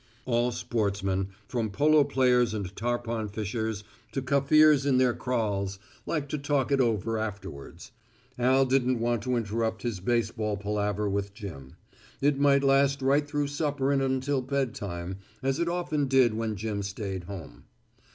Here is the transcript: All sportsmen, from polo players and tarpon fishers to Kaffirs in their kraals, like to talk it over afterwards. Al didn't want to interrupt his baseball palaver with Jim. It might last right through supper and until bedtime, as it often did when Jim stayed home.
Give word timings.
All 0.25 0.51
sportsmen, 0.51 1.27
from 1.47 1.69
polo 1.69 2.03
players 2.03 2.55
and 2.55 2.75
tarpon 2.75 3.27
fishers 3.27 3.83
to 4.13 4.23
Kaffirs 4.23 4.83
in 4.83 4.97
their 4.97 5.13
kraals, 5.13 5.77
like 6.07 6.27
to 6.29 6.39
talk 6.39 6.71
it 6.71 6.81
over 6.81 7.19
afterwards. 7.19 7.91
Al 8.39 8.65
didn't 8.65 8.99
want 8.99 9.21
to 9.21 9.35
interrupt 9.35 9.83
his 9.83 9.99
baseball 9.99 10.57
palaver 10.57 11.07
with 11.07 11.35
Jim. 11.35 11.75
It 12.19 12.39
might 12.39 12.63
last 12.63 13.03
right 13.03 13.27
through 13.27 13.49
supper 13.49 13.91
and 13.91 14.01
until 14.01 14.41
bedtime, 14.41 15.17
as 15.43 15.59
it 15.59 15.69
often 15.69 16.07
did 16.07 16.33
when 16.33 16.55
Jim 16.55 16.81
stayed 16.81 17.25
home. 17.25 17.65